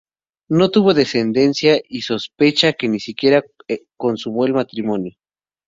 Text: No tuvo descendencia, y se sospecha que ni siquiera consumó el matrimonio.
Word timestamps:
No 0.49 0.71
tuvo 0.71 0.95
descendencia, 0.95 1.79
y 1.87 2.01
se 2.01 2.07
sospecha 2.17 2.73
que 2.73 2.87
ni 2.89 2.99
siquiera 2.99 3.43
consumó 3.97 4.47
el 4.47 4.53
matrimonio. 4.55 5.15